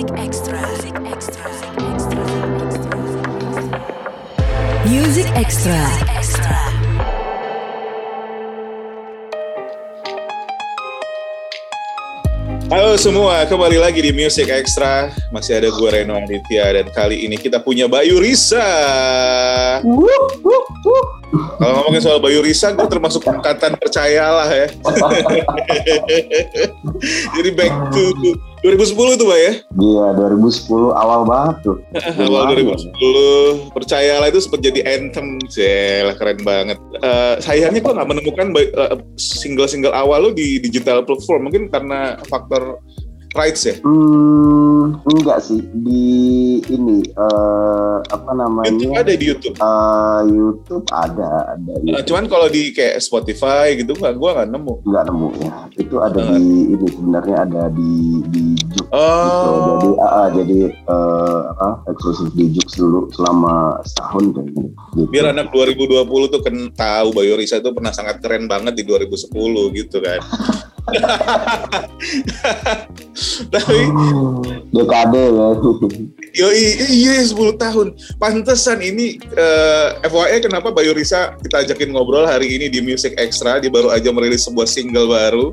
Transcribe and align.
Music 0.00 0.16
Extra. 0.16 0.56
Music 0.56 0.96
Extra. 1.12 1.44
Music 4.88 5.28
Extra. 5.36 5.80
Halo 12.72 12.96
semua, 12.96 13.44
kembali 13.44 13.76
lagi 13.76 14.00
di 14.00 14.16
Music 14.16 14.48
Extra. 14.48 15.12
Masih 15.28 15.60
ada 15.60 15.68
gue 15.68 15.88
Reno 15.92 16.16
Aditya 16.16 16.80
dan 16.80 16.88
kali 16.96 17.28
ini 17.28 17.36
kita 17.36 17.60
punya 17.60 17.84
Bayu 17.84 18.24
Risa. 18.24 18.64
Kalau 21.30 21.72
ngomongin 21.78 22.02
soal 22.02 22.18
Bayu 22.18 22.42
Risa, 22.42 22.74
gue 22.74 22.86
termasuk 22.90 23.22
angkatan 23.22 23.78
percayalah 23.78 24.50
ya. 24.50 24.66
Jadi 27.38 27.50
back 27.54 27.94
to 27.94 28.10
2010 28.60 29.16
tuh, 29.16 29.26
Pak 29.30 29.38
ya? 29.40 29.52
Iya, 29.72 30.04
2010 30.36 30.92
awal 30.92 31.24
banget 31.24 31.56
tuh. 31.64 31.76
Awal 32.28 32.60
2010, 32.60 33.72
percayalah 33.72 34.28
itu 34.28 34.40
sempat 34.44 34.60
jadi 34.60 34.80
anthem, 34.84 35.40
Jelah, 35.48 36.12
keren 36.20 36.44
banget. 36.44 36.76
Eh, 37.00 37.34
sayangnya 37.40 37.80
gue 37.80 37.96
nggak 37.96 38.10
menemukan 38.10 38.46
eh, 38.60 39.00
single-single 39.16 39.96
awal 39.96 40.28
lo 40.28 40.30
di 40.36 40.60
digital 40.60 41.08
platform, 41.08 41.48
mungkin 41.48 41.72
karena 41.72 42.20
faktor 42.28 42.84
rights 43.34 43.62
ya? 43.62 43.74
Hmm, 43.86 44.98
enggak 45.06 45.38
sih 45.46 45.62
di 45.70 46.04
ini 46.66 47.06
uh, 47.14 48.02
apa 48.10 48.30
namanya? 48.34 48.70
YouTube 48.70 48.98
ada 48.98 49.12
di 49.14 49.24
YouTube. 49.30 49.56
Uh, 49.62 50.20
YouTube 50.26 50.84
ada 50.90 51.28
ada. 51.54 51.72
YouTube. 51.78 51.94
Uh, 51.94 52.04
cuman 52.06 52.24
kalau 52.26 52.46
di 52.50 52.74
kayak 52.74 52.98
Spotify 52.98 53.78
gitu 53.78 53.94
nggak, 53.94 54.14
gua 54.18 54.30
nggak 54.42 54.50
nemu. 54.50 54.74
Nggak 54.82 55.04
nemu 55.10 55.28
ya. 55.38 55.54
Itu 55.78 55.96
ada 56.02 56.18
uh. 56.18 56.34
di 56.34 56.48
ini 56.74 56.86
sebenarnya 56.90 57.36
ada 57.46 57.62
di 57.70 57.92
di. 58.34 58.44
Oh. 58.90 58.98
Gitu. 59.22 59.50
Jadi 59.60 59.90
uh, 60.02 60.28
jadi 60.34 60.60
uh, 60.90 61.40
apa 61.54 61.68
eksklusif 61.94 62.28
di 62.34 62.44
Juk 62.50 62.68
dulu 62.74 63.00
selama 63.14 63.78
setahun 63.86 64.24
kayaknya. 64.34 64.64
Gitu. 64.98 65.02
Biar 65.06 65.30
anak 65.30 65.54
2020 65.54 66.34
tuh 66.34 66.40
kan 66.42 66.56
tahu 66.74 67.08
Bayu 67.14 67.38
Risa 67.38 67.62
itu 67.62 67.70
pernah 67.70 67.94
sangat 67.94 68.18
keren 68.18 68.50
banget 68.50 68.74
di 68.74 68.82
2010 68.82 69.30
gitu 69.78 70.02
kan. 70.02 70.18
Tapi 73.52 73.78
oh, 73.92 74.40
dekade 74.72 75.24
ya. 75.30 75.48
Yo 76.40 76.48
iya 76.54 77.26
10 77.26 77.58
tahun. 77.58 77.98
Pantesan 78.22 78.78
ini 78.80 79.18
uh, 79.34 79.98
eh, 79.98 80.06
FYI 80.06 80.46
kenapa 80.46 80.70
Bayu 80.70 80.94
Risa 80.94 81.34
kita 81.42 81.66
ajakin 81.66 81.90
ngobrol 81.90 82.24
hari 82.24 82.54
ini 82.54 82.70
di 82.70 82.78
Music 82.78 83.18
Extra. 83.18 83.58
Dia 83.58 83.68
baru 83.68 83.90
aja 83.90 84.14
merilis 84.14 84.46
sebuah 84.46 84.70
single 84.70 85.10
baru. 85.10 85.52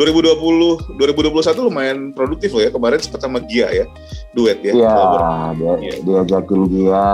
2020 0.00 0.96
2021 0.96 1.68
lumayan 1.68 1.98
produktif 2.14 2.54
loh 2.54 2.62
ya. 2.62 2.70
Kemarin 2.70 3.02
sempat 3.02 3.26
sama 3.26 3.42
Gia 3.50 3.68
ya. 3.74 3.86
Duet 4.32 4.62
ya. 4.62 4.72
Iya, 4.72 4.96
dia, 5.58 5.72
ya. 5.82 5.94
dia 6.00 6.16
ajakin 6.22 6.60
Gia. 6.70 7.10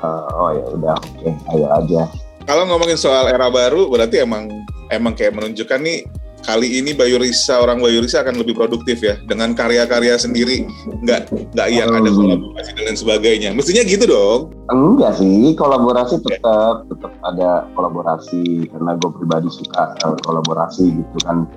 Uh, 0.00 0.24
oh 0.32 0.50
ya 0.56 0.64
udah 0.80 0.96
oke, 0.96 1.12
okay, 1.20 1.32
ayo 1.52 1.66
aja. 1.76 2.08
Kalau 2.48 2.64
ngomongin 2.64 2.96
soal 2.96 3.28
era 3.28 3.52
baru 3.52 3.84
berarti 3.92 4.24
emang 4.24 4.48
emang 4.88 5.12
kayak 5.12 5.36
menunjukkan 5.36 5.76
nih 5.76 6.08
kali 6.42 6.80
ini 6.80 6.96
Bayu 6.96 7.20
Risa 7.20 7.60
orang 7.60 7.80
Bayu 7.80 8.04
Risa 8.04 8.24
akan 8.24 8.40
lebih 8.40 8.56
produktif 8.56 9.00
ya. 9.00 9.16
Dengan 9.24 9.52
karya-karya 9.52 10.16
sendiri 10.16 10.66
nggak 11.04 11.30
nggak 11.54 11.68
yang 11.72 11.90
ada 11.92 12.10
kolaborasi 12.10 12.70
dan 12.76 12.82
lain 12.86 12.98
sebagainya. 12.98 13.50
Mestinya 13.54 13.82
gitu 13.86 14.04
dong. 14.08 14.40
Enggak 14.70 15.18
sih 15.18 15.54
kolaborasi 15.54 16.22
tetap 16.22 16.86
tetap 16.88 17.12
ada 17.26 17.66
kolaborasi. 17.74 18.70
Karena 18.70 18.96
gue 18.98 19.10
pribadi 19.14 19.48
suka 19.50 19.94
uh, 20.06 20.16
kolaborasi 20.24 20.84
gitu 20.94 21.18
kan. 21.24 21.48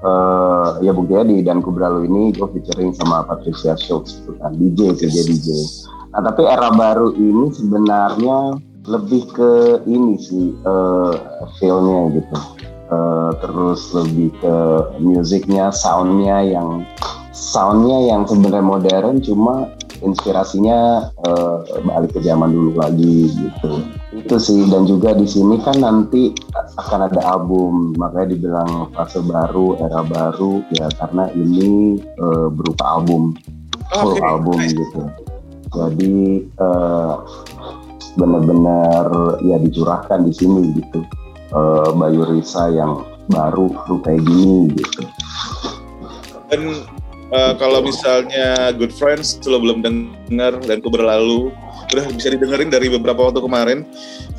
Uh, 0.00 0.80
ya 0.80 0.96
buktinya 0.96 1.28
di 1.28 1.44
Dan 1.44 1.60
Kubralu 1.60 2.08
ini 2.08 2.32
gue 2.32 2.48
featuring 2.56 2.96
sama 2.96 3.20
Patricia 3.28 3.76
Schultz 3.76 4.16
gitu 4.16 4.32
kan. 4.40 4.56
DJ 4.56 4.96
DJ 4.96 5.16
DJ 5.28 5.48
nah 6.10 6.26
tapi 6.26 6.42
era 6.42 6.74
baru 6.74 7.14
ini 7.14 7.54
sebenarnya 7.54 8.58
lebih 8.90 9.22
ke 9.30 9.52
ini 9.86 10.18
sih 10.18 10.50
uh, 10.66 11.14
feelnya 11.60 12.18
gitu 12.18 12.36
uh, 12.90 13.30
terus 13.38 13.94
lebih 13.94 14.34
ke 14.42 14.56
musiknya, 15.00 15.70
soundnya 15.70 16.44
yang 16.44 16.84
soundnya 17.30 18.10
yang 18.10 18.28
sebenarnya 18.28 18.66
modern, 18.66 19.22
cuma 19.22 19.70
inspirasinya 20.00 21.10
uh, 21.28 21.60
balik 21.84 22.12
ke 22.16 22.20
zaman 22.20 22.52
dulu 22.52 22.76
lagi 22.76 23.30
gitu. 23.32 23.72
Itu 24.10 24.36
sih 24.42 24.66
dan 24.68 24.84
juga 24.90 25.14
di 25.14 25.24
sini 25.24 25.62
kan 25.62 25.80
nanti 25.80 26.34
akan 26.76 27.06
ada 27.06 27.20
album, 27.24 27.94
makanya 27.96 28.34
dibilang 28.34 28.90
fase 28.96 29.22
baru, 29.22 29.78
era 29.80 30.02
baru 30.04 30.64
ya 30.74 30.90
karena 30.98 31.30
ini 31.36 32.00
uh, 32.20 32.48
berupa 32.50 33.00
album, 33.00 33.36
full 33.94 34.16
okay. 34.18 34.24
album 34.24 34.58
gitu. 34.66 35.00
Jadi 35.70 36.50
uh, 36.58 37.22
benar-benar 38.18 39.06
ya 39.46 39.54
dicurahkan 39.62 40.26
di 40.26 40.32
sini 40.34 40.74
gitu 40.74 40.98
uh, 41.54 41.90
Bayu 41.94 42.26
Risa 42.26 42.70
yang 42.70 43.06
baru 43.30 43.70
tuh 43.86 43.98
kayak 44.02 44.22
gini 44.26 44.74
gitu. 44.74 45.02
Dan 46.50 46.82
uh, 47.30 47.54
kalau 47.56 47.86
misalnya 47.86 48.74
Good 48.74 48.94
Friends 48.94 49.38
lo 49.46 49.62
belum 49.62 49.86
dengar 49.86 50.58
dan 50.66 50.82
ku 50.82 50.90
berlalu 50.90 51.54
udah 51.90 52.06
bisa 52.14 52.28
didengerin 52.30 52.70
dari 52.70 52.86
beberapa 52.86 53.28
waktu 53.30 53.42
kemarin 53.42 53.78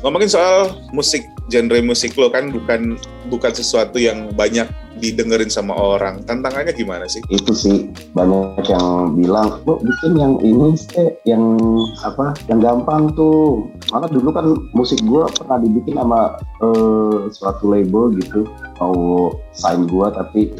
ngomongin 0.00 0.30
soal 0.32 0.72
musik 0.96 1.22
genre 1.52 1.78
musik 1.84 2.16
lo 2.16 2.32
kan 2.32 2.48
bukan 2.48 2.96
bukan 3.28 3.52
sesuatu 3.52 4.00
yang 4.00 4.32
banyak 4.32 4.66
didengerin 5.02 5.48
sama 5.50 5.74
orang. 5.74 6.22
Tantangannya 6.22 6.70
gimana 6.76 7.08
sih? 7.10 7.18
Itu 7.32 7.56
sih 7.56 7.90
banyak 8.14 8.62
yang 8.70 9.16
bilang, 9.18 9.58
"Bu, 9.66 9.82
bikin 9.82 10.14
yang 10.14 10.38
ini 10.44 10.78
sih, 10.78 11.16
yang 11.26 11.58
apa? 12.06 12.36
Yang 12.46 12.70
gampang 12.70 13.10
tuh." 13.18 13.66
Malah 13.90 14.06
dulu 14.06 14.30
kan 14.30 14.46
musik 14.76 15.02
gue 15.02 15.26
pernah 15.34 15.58
dibikin 15.58 15.98
sama 15.98 16.38
uh, 16.62 17.26
suatu 17.34 17.72
label 17.72 18.14
gitu, 18.20 18.46
mau 18.78 19.32
sign 19.56 19.90
gue 19.90 20.06
tapi 20.14 20.54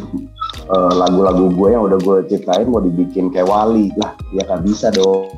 uh, 0.70 0.92
lagu-lagu 0.94 1.50
gue 1.50 1.68
yang 1.74 1.82
udah 1.88 1.98
gue 1.98 2.16
ciptain 2.30 2.68
mau 2.68 2.82
dibikin 2.82 3.32
kayak 3.32 3.48
wali 3.48 3.90
lah. 3.98 4.14
Ya 4.30 4.44
kan 4.46 4.62
bisa 4.62 4.92
dong. 4.94 5.32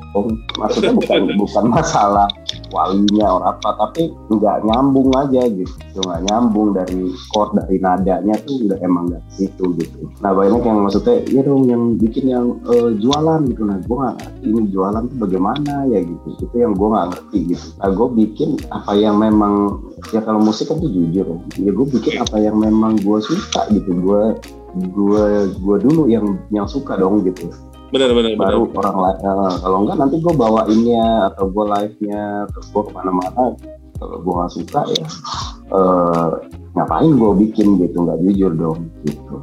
Maksudnya 0.59 0.93
bukan 0.93 1.21
bukan 1.41 1.65
masalah 1.71 2.29
walinya 2.75 3.39
orang 3.39 3.55
apa 3.55 3.69
tapi 3.79 4.11
nggak 4.29 4.67
nyambung 4.67 5.09
aja 5.15 5.47
gitu. 5.47 5.73
Nggak 5.95 6.21
nyambung 6.27 6.75
dari 6.75 7.01
chord 7.31 7.55
dari 7.55 7.77
nadanya 7.79 8.35
tuh 8.43 8.67
udah 8.67 8.77
emang 8.83 9.03
nggak 9.09 9.23
situ 9.31 9.65
gitu. 9.79 10.11
Nah 10.21 10.31
banyak 10.35 10.61
yang 10.61 10.77
maksudnya 10.83 11.23
ya 11.31 11.41
dong 11.41 11.63
yang 11.69 11.95
bikin 11.95 12.25
yang 12.29 12.45
uh, 12.67 12.91
jualan 12.99 13.41
gitu. 13.49 13.61
Nah 13.63 13.77
gue 13.79 13.95
nggak 13.95 14.17
ini 14.43 14.59
jualan 14.69 15.03
tuh 15.07 15.17
bagaimana 15.17 15.87
ya 15.89 15.99
gitu. 16.03 16.27
Itu 16.43 16.55
yang 16.55 16.75
gue 16.75 16.87
nggak 16.91 17.05
ngerti 17.15 17.39
gitu. 17.55 17.65
Nah 17.79 17.89
gue 17.89 18.07
bikin 18.25 18.49
apa 18.69 18.91
yang 18.93 19.15
memang 19.17 19.79
ya 20.11 20.21
kalau 20.21 20.43
musik 20.43 20.69
kan 20.69 20.77
tuh 20.81 20.91
jujur 20.91 21.25
ya, 21.25 21.69
ya 21.69 21.71
gue 21.71 21.87
bikin 21.87 22.21
apa 22.21 22.37
yang 22.37 22.57
memang 22.59 22.99
gue 22.99 23.19
suka 23.23 23.67
gitu. 23.71 23.91
Gue 24.03 24.35
gue 24.75 25.25
gue 25.55 25.77
dulu 25.79 26.11
yang 26.11 26.39
yang 26.51 26.67
suka 26.67 26.99
dong 26.99 27.23
gitu. 27.23 27.47
Benar 27.93 28.11
benar 28.11 28.35
baru 28.35 28.67
benar. 28.67 28.79
orang 28.81 28.97
lain 28.99 29.17
uh, 29.23 29.55
kalau 29.63 29.77
enggak 29.85 29.97
nanti 30.03 30.15
gue 30.19 30.33
bawainnya 30.35 31.07
atau 31.31 31.45
gue 31.47 31.65
live 31.69 31.95
nya 32.03 32.43
terus 32.51 32.67
gue 32.71 32.83
ke 32.83 32.91
mana-mana. 32.91 33.55
Kalau 33.95 34.17
gue 34.19 34.33
nggak 34.35 34.51
suka 34.51 34.81
ya 34.91 35.07
uh, 35.71 36.29
ngapain 36.75 37.11
gue 37.15 37.31
bikin 37.47 37.79
gitu 37.79 38.03
nggak 38.03 38.19
jujur 38.21 38.51
dong 38.53 38.79
gitu 39.07 39.39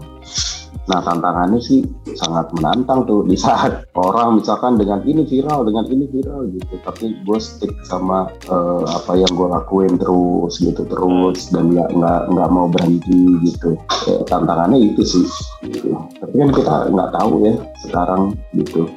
Nah 0.90 0.98
tantangannya 0.98 1.62
sih 1.62 1.86
sangat 2.18 2.50
menantang 2.58 3.06
tuh 3.06 3.22
di 3.22 3.38
saat 3.38 3.86
orang 3.94 4.42
misalkan 4.42 4.74
dengan 4.74 5.02
ini 5.06 5.22
viral, 5.22 5.62
dengan 5.62 5.86
ini 5.86 6.10
viral 6.10 6.50
gitu. 6.50 6.74
Tapi 6.82 7.22
gue 7.22 7.38
stick 7.38 7.70
sama 7.86 8.26
uh, 8.50 8.84
apa 8.86 9.14
yang 9.14 9.30
gue 9.30 9.48
lakuin 9.48 9.94
terus 9.94 10.58
gitu 10.58 10.82
terus 10.86 11.50
dan 11.54 11.70
nggak 11.70 11.90
nggak 11.94 12.20
nggak 12.34 12.48
mau 12.50 12.66
berhenti 12.66 13.22
gitu. 13.46 13.78
Ya, 14.10 14.18
tantangannya 14.26 14.90
itu 14.92 15.02
sih. 15.06 15.26
Gitu. 15.66 15.94
Tapi 16.18 16.34
kan 16.34 16.50
kita 16.50 16.74
nggak 16.90 17.10
tahu 17.14 17.32
ya 17.46 17.54
sekarang 17.86 18.34
gitu 18.58 18.90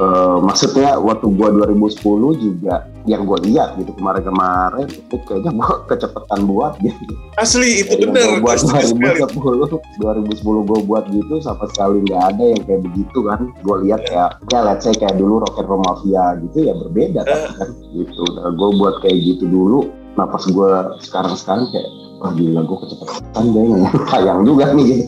uh, 0.00 0.38
maksudnya 0.40 0.96
waktu 0.96 1.28
gua 1.36 1.52
2010 1.68 2.00
juga 2.40 2.88
yang 3.04 3.28
gua 3.28 3.38
lihat 3.44 3.76
gitu 3.76 3.92
kemarin-kemarin 3.96 4.88
itu 4.88 5.16
kayaknya 5.28 5.52
gua 5.52 5.72
kecepatan 5.90 6.40
buat 6.48 6.80
gitu. 6.80 7.14
Asli 7.36 7.84
itu 7.84 8.08
bener. 8.08 8.40
Buat 8.40 8.64
2010, 8.64 9.36
2010 9.36 10.68
gua 10.68 10.80
buat 10.88 11.04
gitu 11.12 11.34
sama 11.44 11.68
sekali 11.70 12.00
nggak 12.08 12.22
ada 12.34 12.44
yang 12.56 12.62
kayak 12.64 12.82
begitu 12.88 13.18
kan. 13.28 13.40
Gua 13.60 13.76
lihat 13.84 14.00
kayak 14.08 14.40
ya 14.48 14.58
let's 14.64 14.88
say 14.88 14.96
kayak 14.96 15.20
dulu 15.20 15.44
Rocket 15.44 15.68
Mafia 15.68 16.24
gitu 16.48 16.58
ya 16.66 16.74
berbeda 16.74 17.20
uh. 17.28 17.52
kan 17.60 17.68
gitu. 17.92 18.22
Nah, 18.40 18.50
gua 18.56 18.68
buat 18.74 18.94
kayak 19.04 19.18
gitu 19.20 19.44
dulu. 19.46 19.99
Nah 20.18 20.26
pas 20.26 20.42
gua 20.50 20.98
sekarang-sekarang 20.98 21.70
kayak 21.70 21.90
wah 22.20 22.32
gila 22.36 22.60
gue 22.68 22.78
kecepatan 22.84 23.44
kayaknya 23.56 23.90
sayang 24.12 24.40
juga 24.44 24.76
nih 24.76 24.84
gitu. 24.92 25.04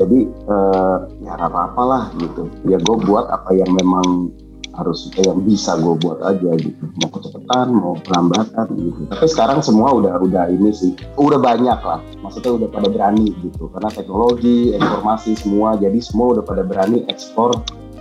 jadi 0.00 0.18
uh, 0.48 0.96
ya 1.20 1.32
nggak 1.36 1.52
apa-apa 1.52 1.82
lah 1.84 2.02
gitu. 2.16 2.48
Ya 2.64 2.80
gue 2.80 2.96
buat 3.04 3.28
apa 3.28 3.52
yang 3.52 3.68
memang 3.76 4.32
harus 4.78 5.10
yang 5.18 5.42
bisa 5.42 5.76
gue 5.76 5.94
buat 6.00 6.22
aja 6.24 6.54
gitu. 6.56 6.82
Mau 7.04 7.10
kecepatan 7.12 7.66
mau 7.76 7.94
pelambatan 8.00 8.66
gitu. 8.78 9.00
Tapi 9.12 9.26
sekarang 9.28 9.58
semua 9.60 9.92
udah 9.92 10.16
udah 10.22 10.48
ini 10.48 10.72
sih 10.72 10.96
udah 11.20 11.36
banyak 11.36 11.78
lah. 11.84 12.00
Maksudnya 12.24 12.56
udah 12.56 12.68
pada 12.72 12.88
berani 12.88 13.34
gitu. 13.44 13.68
Karena 13.68 13.90
teknologi 13.92 14.72
informasi 14.72 15.36
semua 15.36 15.76
jadi 15.76 15.98
semua 16.00 16.40
udah 16.40 16.44
pada 16.46 16.64
berani 16.64 17.04
ekspor 17.12 17.52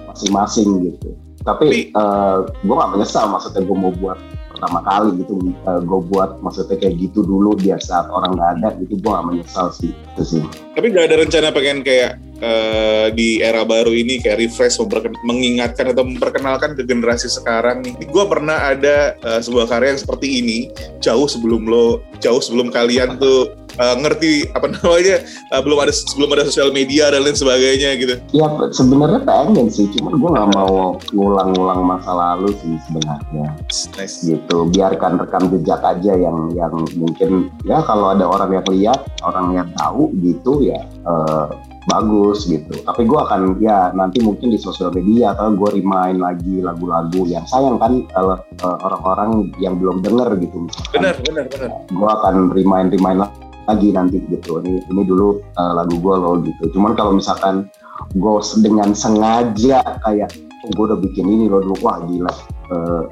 masing-masing 0.08 0.96
gitu. 0.96 1.12
Tapi 1.44 1.92
uh, 1.96 2.48
gue 2.50 2.76
gak 2.76 2.92
menyesal 2.92 3.32
maksudnya 3.32 3.64
gue 3.64 3.78
mau 3.78 3.92
buat 4.00 4.20
pertama 4.58 4.82
kali 4.82 5.22
gitu 5.22 5.38
uh, 5.70 5.80
gue 5.86 6.00
buat 6.10 6.42
maksudnya 6.42 6.82
kayak 6.82 6.98
gitu 6.98 7.22
dulu 7.22 7.54
biar 7.54 7.78
saat 7.78 8.10
orang 8.10 8.34
nggak 8.34 8.52
ada 8.58 8.68
gitu 8.82 8.98
gue 8.98 9.12
gak 9.14 9.26
menyesal 9.30 9.70
sih 9.70 9.94
itu 9.94 10.24
sih. 10.26 10.44
Tapi 10.74 10.90
gak 10.90 11.14
ada 11.14 11.16
rencana 11.22 11.54
pengen 11.54 11.86
kayak 11.86 12.18
uh, 12.42 13.08
di 13.14 13.42
era 13.46 13.62
baru 13.62 13.94
ini 13.94 14.18
kayak 14.18 14.42
refresh 14.42 14.82
mengingatkan 15.26 15.94
atau 15.94 16.04
memperkenalkan 16.06 16.74
ke 16.74 16.82
generasi 16.82 17.30
sekarang 17.30 17.86
nih? 17.86 17.94
Gue 18.10 18.26
pernah 18.26 18.74
ada 18.74 19.14
uh, 19.22 19.42
sebuah 19.42 19.70
karya 19.70 19.94
yang 19.94 20.02
seperti 20.02 20.28
ini 20.42 20.60
jauh 21.02 21.30
sebelum 21.30 21.70
lo 21.70 22.02
jauh 22.18 22.42
sebelum 22.42 22.74
kalian 22.74 23.22
tuh 23.22 23.54
uh, 23.80 23.96
ngerti 23.98 24.50
apa 24.54 24.68
namanya 24.70 25.24
uh, 25.54 25.62
belum 25.62 25.80
ada 25.82 25.94
sebelum 25.94 26.30
ada 26.34 26.44
sosial 26.50 26.70
media 26.74 27.10
dan 27.10 27.24
lain 27.24 27.38
sebagainya 27.38 27.90
gitu. 27.98 28.16
Ya 28.34 28.48
sebenarnya 28.74 29.22
pengen 29.24 29.70
sih, 29.72 29.90
cuman 29.98 30.14
gue 30.18 30.30
nggak 30.34 30.50
mau 30.54 30.98
ngulang-ngulang 31.14 31.82
masa 31.86 32.12
lalu 32.14 32.54
sih 32.62 32.76
sebenarnya. 32.90 33.54
Nice. 33.98 34.22
Gitu, 34.26 34.58
biarkan 34.74 35.22
rekam 35.22 35.50
jejak 35.54 35.82
aja 35.82 36.14
yang 36.18 36.52
yang 36.54 36.74
mungkin 36.98 37.50
ya 37.64 37.82
kalau 37.86 38.14
ada 38.14 38.26
orang 38.28 38.62
yang 38.62 38.68
lihat, 38.70 39.00
orang 39.24 39.56
yang 39.56 39.68
tahu 39.78 40.12
gitu 40.22 40.66
ya. 40.66 40.82
Uh, 41.08 41.50
bagus 41.88 42.44
gitu. 42.52 42.84
Tapi 42.84 43.08
gue 43.08 43.16
akan 43.16 43.64
ya 43.64 43.96
nanti 43.96 44.20
mungkin 44.20 44.52
di 44.52 44.60
sosial 44.60 44.92
media 44.92 45.32
atau 45.32 45.56
gue 45.56 45.80
remind 45.80 46.20
lagi 46.20 46.60
lagu-lagu 46.60 47.24
yang 47.24 47.48
sayang 47.48 47.80
kan 47.80 48.04
kalau 48.12 48.36
orang-orang 48.84 49.48
yang 49.64 49.80
belum 49.80 50.04
denger 50.04 50.36
gitu. 50.44 50.68
Benar, 50.92 51.16
benar, 51.24 51.48
benar. 51.48 51.72
Gue 51.88 52.10
akan 52.12 52.52
remind 52.52 52.92
remind 52.92 53.24
lagi 53.68 53.92
nanti 53.92 54.24
gitu 54.32 54.64
ini 54.64 54.80
ini 54.88 55.02
dulu 55.04 55.44
uh, 55.60 55.72
lagu 55.76 56.00
gue 56.00 56.16
loh 56.16 56.40
gitu 56.42 56.72
cuman 56.74 56.96
kalau 56.96 57.12
misalkan 57.20 57.68
gue 58.16 58.34
dengan 58.64 58.96
sengaja 58.96 59.84
kayak 60.08 60.32
oh, 60.64 60.72
gue 60.72 60.86
udah 60.88 61.00
bikin 61.04 61.28
ini 61.28 61.46
loh 61.52 61.60
dulu 61.60 61.76
wah 61.84 62.00
gila 62.08 62.34
uh, 62.72 63.04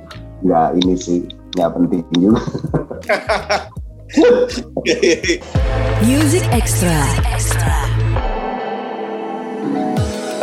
nggak 0.42 0.80
ini 0.80 0.96
sih 0.96 1.28
nggak 1.60 1.72
penting 1.76 2.02
juga 2.16 2.40
Music 6.06 6.46
Extra. 6.54 7.04
Extra. 7.34 7.76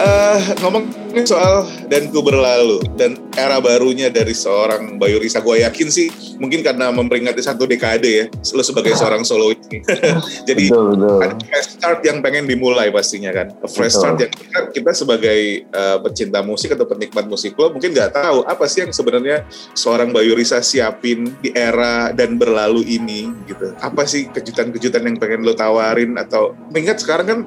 Uh, 0.03 0.43
ngomong 0.61 1.02
ini 1.13 1.29
soal 1.29 1.69
dan 1.93 2.09
ku 2.09 2.25
berlalu 2.25 2.81
dan 2.97 3.21
era 3.37 3.61
barunya 3.61 4.09
dari 4.09 4.33
seorang 4.33 4.97
Bayu 4.97 5.21
Risa 5.21 5.45
gue 5.45 5.61
yakin 5.61 5.89
sih 5.93 6.09
mungkin 6.41 6.65
karena 6.65 6.89
memperingati 6.89 7.45
satu 7.45 7.69
dekade 7.69 8.09
ya 8.09 8.25
lo 8.57 8.65
sebagai 8.65 8.97
seorang 8.97 9.21
solois 9.21 9.61
jadi 10.49 10.73
betul, 10.73 10.97
betul. 10.97 11.21
ada 11.21 11.37
fresh 11.37 11.69
start 11.77 12.01
yang 12.09 12.25
pengen 12.25 12.49
dimulai 12.49 12.89
pastinya 12.89 13.29
kan 13.31 13.53
a 13.61 13.69
fresh 13.69 13.93
betul. 13.93 14.01
start 14.01 14.17
yang 14.25 14.33
kita, 14.33 14.59
kita 14.73 14.91
sebagai 14.97 15.41
uh, 15.77 16.01
pecinta 16.01 16.41
musik 16.41 16.73
atau 16.73 16.89
penikmat 16.89 17.29
musik 17.29 17.53
lo 17.61 17.77
mungkin 17.77 17.93
nggak 17.93 18.17
tahu 18.17 18.49
apa 18.49 18.65
sih 18.65 18.89
yang 18.89 18.93
sebenarnya 18.97 19.45
seorang 19.77 20.11
Bayu 20.17 20.33
Risa 20.33 20.65
siapin 20.65 21.29
di 21.45 21.53
era 21.53 22.11
dan 22.17 22.41
berlalu 22.41 22.89
ini 22.89 23.29
gitu 23.45 23.77
apa 23.85 24.09
sih 24.09 24.33
kejutan-kejutan 24.33 25.05
yang 25.05 25.17
pengen 25.21 25.45
lo 25.45 25.53
tawarin 25.53 26.17
atau 26.17 26.57
mengingat 26.73 27.05
sekarang 27.05 27.27
kan 27.29 27.41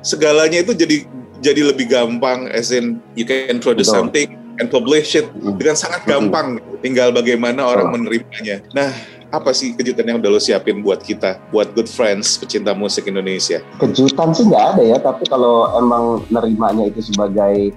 segalanya 0.00 0.60
itu 0.60 0.72
jadi 0.76 1.04
jadi 1.40 1.72
lebih 1.72 1.88
gampang 1.88 2.52
as 2.52 2.68
in 2.72 3.00
you 3.16 3.24
can 3.24 3.60
produce 3.60 3.88
Betul. 3.88 4.08
something 4.08 4.28
and 4.60 4.68
publish 4.68 5.16
it 5.16 5.26
dengan 5.56 5.74
sangat 5.74 6.04
gampang. 6.04 6.60
Tinggal 6.84 7.12
bagaimana 7.16 7.64
orang 7.64 7.96
menerimanya. 7.96 8.60
Nah 8.76 8.92
apa 9.30 9.54
sih 9.54 9.72
kejutan 9.72 10.04
yang 10.04 10.18
udah 10.20 10.30
lo 10.36 10.40
siapin 10.42 10.82
buat 10.84 11.00
kita, 11.00 11.40
buat 11.54 11.72
good 11.72 11.88
friends 11.88 12.36
pecinta 12.36 12.76
musik 12.76 13.08
Indonesia? 13.08 13.62
Kejutan 13.80 14.36
sih 14.36 14.44
nggak 14.50 14.64
ada 14.76 14.82
ya, 14.82 14.98
tapi 15.00 15.24
kalau 15.30 15.70
emang 15.78 16.26
nerimanya 16.28 16.90
itu 16.90 17.00
sebagai 17.00 17.72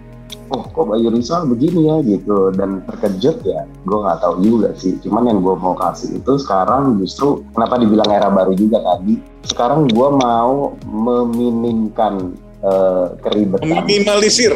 oh 0.54 0.64
kok 0.70 0.86
Bayu 0.90 1.10
Rizal 1.10 1.50
begini 1.50 1.90
ya 1.90 1.98
gitu 2.06 2.54
dan 2.54 2.84
terkejut 2.86 3.42
ya 3.46 3.66
gue 3.66 3.98
nggak 3.98 4.20
tahu 4.22 4.42
juga 4.42 4.70
sih 4.78 4.98
cuman 5.02 5.30
yang 5.30 5.40
gue 5.42 5.56
mau 5.58 5.76
kasih 5.78 6.20
itu 6.20 6.34
sekarang 6.42 6.98
justru 7.02 7.42
kenapa 7.54 7.82
dibilang 7.82 8.10
era 8.10 8.30
baru 8.30 8.54
juga 8.54 8.82
tadi 8.82 9.18
sekarang 9.48 9.92
gue 9.92 10.10
mau 10.14 10.74
meminimkan 10.88 12.32
uh, 12.64 13.14
keribatan. 13.20 13.84
Meminimalisir. 13.84 14.56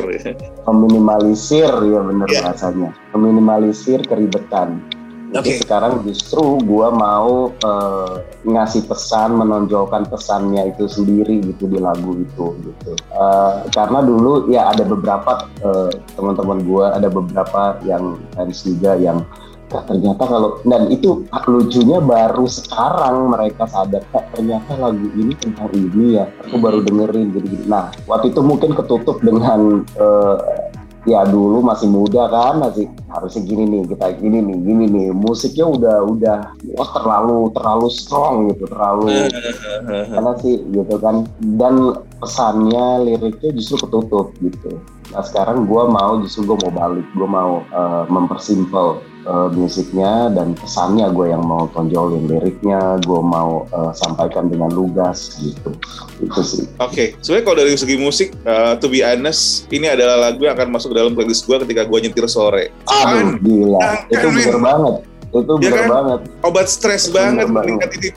Meminimalisir 0.64 1.70
ya 1.70 2.00
benar 2.02 2.28
yeah. 2.32 2.44
bahasanya. 2.48 2.90
Meminimalisir 3.14 4.00
keribetan. 4.08 4.82
Jadi 5.28 5.60
okay. 5.60 5.60
sekarang 5.60 6.08
justru 6.08 6.56
gue 6.64 6.88
mau 6.88 7.52
uh, 7.52 8.24
ngasih 8.48 8.88
pesan, 8.88 9.36
menonjolkan 9.36 10.08
pesannya 10.08 10.72
itu 10.72 10.88
sendiri 10.88 11.44
gitu 11.44 11.68
di 11.68 11.84
lagu 11.84 12.16
itu 12.16 12.56
gitu. 12.64 12.92
Uh, 13.12 13.68
karena 13.76 14.00
dulu 14.08 14.48
ya 14.48 14.72
ada 14.72 14.88
beberapa 14.88 15.52
uh, 15.68 15.92
teman-teman 16.16 16.64
gue, 16.64 16.86
ada 16.88 17.10
beberapa 17.12 17.76
yang 17.84 18.16
fans 18.32 18.64
juga 18.64 18.96
yang 18.96 19.28
Nah, 19.68 19.84
ternyata 19.84 20.24
kalau 20.24 20.64
dan 20.64 20.88
itu 20.88 21.28
lucunya 21.44 22.00
baru 22.00 22.48
sekarang 22.48 23.36
mereka 23.36 23.68
sadar 23.68 24.00
kak 24.16 24.32
ternyata 24.32 24.80
lagu 24.80 25.12
ini 25.12 25.36
tentang 25.36 25.68
ini 25.76 26.16
ya 26.16 26.32
aku 26.40 26.56
baru 26.56 26.80
dengerin 26.88 27.36
gitu 27.36 27.48
gitu 27.52 27.66
nah 27.68 27.92
waktu 28.08 28.32
itu 28.32 28.40
mungkin 28.40 28.72
ketutup 28.72 29.20
dengan 29.20 29.84
uh, 30.00 30.67
ya 31.08 31.24
dulu 31.24 31.64
masih 31.64 31.88
muda 31.88 32.28
kan 32.28 32.60
masih 32.60 32.92
harusnya 33.08 33.42
gini 33.48 33.64
nih 33.64 33.82
kita 33.96 34.20
gini 34.20 34.44
nih 34.44 34.58
gini 34.60 34.86
nih. 34.92 35.08
Musiknya 35.16 35.66
udah 35.72 35.98
udah 36.04 36.38
wah 36.76 36.90
terlalu 36.92 37.50
terlalu 37.56 37.88
strong 37.88 38.52
gitu 38.52 38.68
terlalu 38.68 39.32
karena 40.14 40.32
sih 40.44 40.60
gitu 40.68 40.96
kan. 41.00 41.24
Dan 41.40 41.96
pesannya 42.20 43.08
liriknya 43.08 43.56
justru 43.56 43.88
ketutup 43.88 44.36
gitu. 44.44 44.78
Nah 45.16 45.24
sekarang 45.24 45.66
gue 45.66 45.84
mau 45.88 46.20
justru 46.20 46.52
gue 46.52 46.58
mau 46.68 46.74
balik 46.76 47.08
gue 47.16 47.28
mau 47.28 47.64
uh, 47.72 48.04
mempersimpel 48.12 49.00
uh, 49.28 49.48
musiknya 49.52 50.32
dan 50.32 50.56
pesannya 50.56 51.12
gue 51.12 51.28
yang 51.30 51.44
mau 51.44 51.68
tonjolin 51.76 52.26
liriknya 52.26 52.98
gue 53.04 53.22
mau 53.22 53.68
uh, 53.76 53.92
sampaikan 53.92 54.48
dengan 54.48 54.72
lugas 54.72 55.36
gitu. 55.38 55.76
Itu 56.24 56.42
sih. 56.42 56.66
Oke 56.80 56.92
okay. 56.92 57.08
sebenarnya 57.22 57.46
kalau 57.46 57.58
dari 57.60 57.76
segi 57.76 57.96
musik 58.00 58.34
uh, 58.48 58.80
to 58.80 58.88
be 58.88 59.04
honest 59.04 59.68
ini 59.70 59.92
adalah 59.92 60.32
lagu 60.32 60.48
yang 60.48 60.56
akan 60.56 60.72
masuk 60.72 60.96
dalam 60.96 61.14
playlist 61.14 61.44
gue 61.46 61.58
ketika 61.68 61.84
gue 61.84 62.00
nyetir 62.08 62.26
sore. 62.32 62.72
Aduh 62.88 63.38
gila. 63.44 64.08
Itu 64.08 64.28
bener 64.32 64.58
banget. 64.64 64.96
Itu 65.28 65.54
ya 65.60 65.70
bener 65.70 65.84
kan? 65.84 65.90
banget. 65.92 66.20
Obat 66.48 66.68
stres 66.72 67.12
banget 67.12 67.46
meningkat 67.52 67.92
ini 68.00 68.10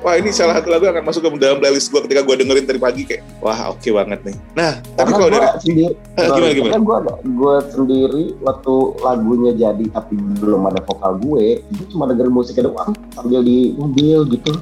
wah 0.00 0.14
ini 0.16 0.32
salah 0.32 0.56
satu 0.58 0.68
lagu 0.72 0.88
yang 0.88 0.96
akan 0.96 1.04
masuk 1.06 1.20
ke 1.24 1.28
dalam 1.40 1.60
playlist 1.60 1.92
gue 1.92 2.00
ketika 2.08 2.20
gue 2.24 2.34
dengerin 2.40 2.64
tadi 2.64 2.80
pagi 2.80 3.02
kayak 3.04 3.22
wah 3.44 3.72
oke 3.72 3.80
okay 3.80 3.92
banget 3.92 4.20
nih. 4.24 4.36
Nah 4.56 4.72
tapi 4.96 5.10
kalau 5.12 5.28
dari 5.28 5.46
sendiri 5.60 5.92
uh, 6.16 6.28
gimana 6.32 6.52
gimana? 6.56 6.72
gue 6.80 6.98
gue 7.36 7.56
sendiri 7.68 8.24
waktu 8.40 8.74
lagunya 9.04 9.52
jadi 9.56 9.84
tapi 9.92 10.14
belum 10.40 10.62
ada 10.72 10.80
vokal 10.84 11.20
gue 11.20 11.60
gue 11.60 11.86
cuma 11.92 12.08
dengerin 12.08 12.32
musiknya 12.32 12.72
doang 12.72 12.90
sambil 13.12 13.40
di 13.44 13.76
mobil 13.76 14.24
gitu. 14.32 14.52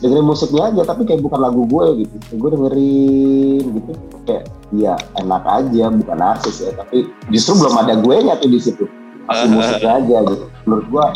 Dengerin 0.00 0.26
musiknya 0.28 0.62
aja 0.72 0.82
tapi 0.88 1.02
kayak 1.04 1.20
bukan 1.20 1.40
lagu 1.40 1.62
gue 1.68 2.04
gitu. 2.04 2.16
Gue 2.40 2.48
dengerin 2.56 3.62
gitu 3.80 3.92
kayak 4.24 4.44
ya 4.74 4.98
enak 5.20 5.44
aja 5.44 5.84
bukan 5.92 6.16
narsis 6.18 6.64
ya 6.64 6.72
tapi 6.72 7.06
justru 7.28 7.54
belum 7.60 7.74
ada 7.84 7.94
gue 8.00 8.16
nya 8.24 8.34
tuh 8.40 8.48
di 8.48 8.60
situ. 8.60 8.84
Masih 9.28 9.48
musiknya 9.52 9.92
aja 10.00 10.16
gitu. 10.32 10.44
Menurut 10.64 10.86
gue 10.88 11.06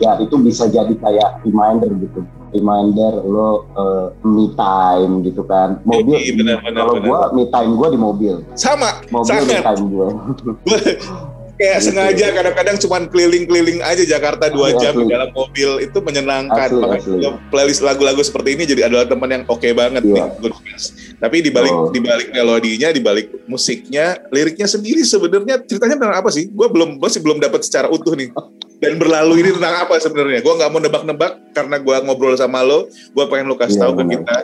ya 0.00 0.16
itu 0.16 0.34
bisa 0.40 0.64
jadi 0.72 0.96
kayak 0.96 1.44
reminder 1.44 1.92
gitu 2.00 2.24
reminder 2.50 3.12
lo 3.24 3.70
uh, 3.74 4.06
me 4.26 4.50
time 4.54 5.22
gitu 5.26 5.42
kan. 5.46 5.78
Mobil 5.86 6.18
iya, 6.18 6.58
kalau 6.60 6.98
gue 6.98 7.20
me 7.34 7.44
time 7.48 7.72
gue 7.74 7.88
di 7.94 7.98
mobil. 7.98 8.34
Sama 8.58 9.02
mobil 9.10 9.42
me 9.46 9.58
time 9.62 9.84
gue 9.88 10.08
kayak 11.60 11.76
gitu. 11.76 11.86
sengaja 11.92 12.26
kadang-kadang 12.32 12.76
cuma 12.80 12.96
keliling-keliling 13.04 13.84
aja 13.84 14.02
Jakarta 14.08 14.48
dua 14.48 14.72
jam 14.80 14.96
di 14.96 15.12
dalam 15.12 15.28
mobil 15.36 15.84
itu 15.84 15.98
menyenangkan 16.00 16.72
asli, 16.72 16.80
makanya 16.80 17.04
asli. 17.04 17.48
playlist 17.52 17.82
lagu-lagu 17.84 18.22
seperti 18.24 18.56
ini 18.56 18.64
jadi 18.64 18.88
adalah 18.88 19.04
teman 19.04 19.28
yang 19.28 19.44
oke 19.44 19.60
okay 19.60 19.76
banget 19.76 20.00
yeah. 20.08 20.24
nih 20.24 20.40
good 20.40 20.56
friends 20.56 20.96
tapi 21.20 21.44
dibalik 21.44 21.68
oh. 21.68 21.92
dibalik 21.92 22.32
melodinya 22.32 22.88
dibalik 22.96 23.28
musiknya 23.44 24.24
liriknya 24.32 24.64
sendiri 24.64 25.04
sebenarnya 25.04 25.60
ceritanya 25.68 26.00
tentang 26.00 26.16
apa 26.16 26.32
sih 26.32 26.48
gue 26.48 26.66
belum 26.72 26.96
masih 26.96 27.20
belum 27.20 27.36
dapat 27.44 27.60
secara 27.60 27.92
utuh 27.92 28.16
nih 28.16 28.32
dan 28.80 28.96
berlalu 28.96 29.44
ini 29.44 29.52
tentang 29.52 29.76
apa 29.84 30.00
sebenarnya? 30.00 30.40
Gue 30.40 30.56
nggak 30.56 30.70
mau 30.72 30.80
nebak-nebak 30.80 31.52
karena 31.52 31.76
gue 31.76 31.96
ngobrol 32.00 32.32
sama 32.40 32.64
lo, 32.64 32.88
gue 32.88 33.24
pengen 33.28 33.52
lo 33.52 33.60
kasih 33.60 33.76
ya, 33.76 33.82
tahu 33.84 34.00
ke 34.00 34.04
kita. 34.16 34.36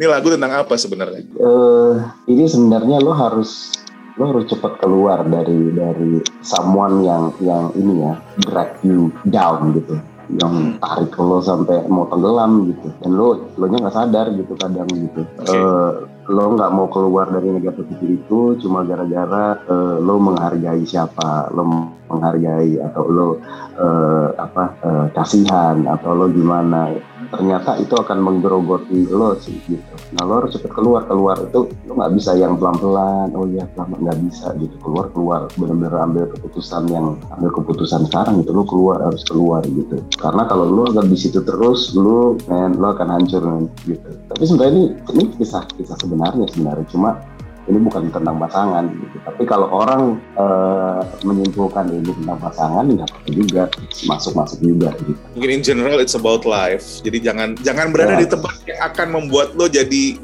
Ini 0.00 0.06
lagu 0.08 0.26
tentang 0.32 0.56
apa 0.56 0.74
sebenarnya? 0.80 1.20
Uh, 1.36 2.00
ini 2.24 2.48
sebenarnya 2.48 2.96
lo 3.04 3.12
harus 3.12 3.68
lo 4.14 4.30
harus 4.30 4.46
cepat 4.46 4.78
keluar 4.78 5.26
dari 5.26 5.74
dari 5.74 6.22
someone 6.38 7.02
yang 7.02 7.34
yang 7.42 7.74
ini 7.74 8.06
ya 8.06 8.14
drag 8.46 8.70
you 8.86 9.10
down 9.26 9.74
gitu. 9.74 9.98
Yang 10.24 10.80
tarik 10.80 11.12
lo 11.20 11.38
sampai 11.44 11.84
mau 11.90 12.06
tenggelam 12.08 12.70
gitu. 12.70 12.88
Dan 13.02 13.10
lo 13.18 13.50
lo 13.58 13.64
nya 13.66 13.78
nggak 13.82 13.96
sadar 13.96 14.26
gitu 14.32 14.54
kadang 14.54 14.88
gitu. 14.88 15.22
Okay. 15.42 15.58
uh, 15.58 15.58
eh, 15.58 15.92
lo 16.30 16.44
nggak 16.56 16.72
mau 16.72 16.86
keluar 16.88 17.28
dari 17.28 17.52
negativity 17.52 18.16
itu 18.22 18.56
cuma 18.62 18.86
gara-gara 18.86 19.60
uh, 19.68 20.00
lo 20.00 20.16
menghargai 20.16 20.80
siapa 20.86 21.52
lo 21.52 21.92
menghargai 22.08 22.80
atau 22.80 23.04
lo 23.10 23.28
uh, 23.76 24.32
apa 24.38 24.64
uh, 24.80 25.06
kasihan 25.12 25.84
atau 25.84 26.16
lo 26.16 26.32
gimana 26.32 26.94
ternyata 27.30 27.78
itu 27.80 27.94
akan 27.96 28.18
menggerogoti 28.20 29.08
lo 29.08 29.36
sih 29.40 29.56
gitu. 29.68 29.94
Nah 30.18 30.22
lo 30.26 30.42
harus 30.44 30.56
cepet 30.56 30.70
keluar 30.72 31.08
keluar 31.08 31.36
itu 31.40 31.70
lo 31.88 31.92
nggak 31.96 32.12
bisa 32.16 32.36
yang 32.36 32.56
pelan 32.56 32.76
pelan 32.76 33.28
oh 33.36 33.46
ya 33.48 33.64
pelan 33.72 33.96
nggak 33.96 34.18
bisa 34.28 34.52
gitu. 34.60 34.74
Keluar 34.82 35.08
keluar 35.12 35.40
benar-benar 35.56 35.94
ambil 36.04 36.24
keputusan 36.36 36.90
yang 36.90 37.16
ambil 37.34 37.50
keputusan 37.54 38.06
sekarang 38.10 38.42
gitu 38.42 38.52
lo 38.52 38.64
keluar 38.66 38.98
harus 39.04 39.22
keluar 39.24 39.62
gitu. 39.64 40.00
Karena 40.16 40.44
kalau 40.48 40.66
lo 40.68 40.84
akan 40.90 41.06
di 41.08 41.18
situ 41.18 41.40
terus 41.44 41.92
lo 41.96 42.36
men 42.48 42.76
lo 42.76 42.92
akan 42.92 43.08
hancur 43.20 43.42
gitu. 43.84 44.08
Tapi 44.32 44.42
sebenarnya 44.44 44.72
ini 44.72 44.84
ini 45.16 45.24
kisah 45.38 45.64
kisah 45.76 45.96
sebenarnya 46.00 46.48
sebenarnya. 46.50 46.86
Cuma 46.90 47.16
ini 47.64 47.78
bukan 47.80 48.12
tentang 48.12 48.36
pasangan 48.36 48.84
gitu. 48.92 49.16
Tapi 49.24 49.42
kalau 49.48 49.72
orang 49.72 50.20
uh, 50.36 51.00
menyimpulkan 51.24 51.88
ini 51.88 52.12
tentang 52.12 52.38
pasangan, 52.40 52.84
nggak 52.84 53.08
apa 53.08 53.28
juga 53.32 53.62
masuk-masuk 54.04 54.58
juga 54.60 54.92
gitu. 55.00 55.20
Mungkin 55.32 55.50
in 55.50 55.62
general 55.64 55.96
it's 56.00 56.12
about 56.12 56.44
life. 56.44 57.00
Jadi 57.00 57.24
jangan 57.24 57.56
jangan 57.64 57.88
berada 57.88 58.20
ya. 58.20 58.22
di 58.24 58.28
tempat 58.28 58.54
yang 58.68 58.80
akan 58.84 59.06
membuat 59.16 59.56
lo 59.56 59.66
jadi 59.68 60.20